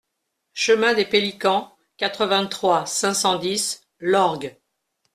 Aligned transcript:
Chemin 0.55 0.95
des 0.95 1.05
Peliquant, 1.05 1.77
quatre-vingt-trois, 1.97 2.87
cinq 2.87 3.13
cent 3.13 3.37
dix 3.37 3.83
Lorgues 3.99 4.57